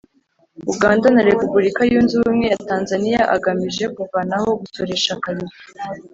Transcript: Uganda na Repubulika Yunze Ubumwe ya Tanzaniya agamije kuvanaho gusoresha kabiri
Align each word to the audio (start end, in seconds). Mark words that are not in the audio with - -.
Uganda 0.71 1.07
na 1.11 1.25
Repubulika 1.29 1.81
Yunze 1.91 2.13
Ubumwe 2.15 2.45
ya 2.51 2.59
Tanzaniya 2.69 3.21
agamije 3.35 3.85
kuvanaho 3.95 4.49
gusoresha 4.61 5.13
kabiri 5.23 5.55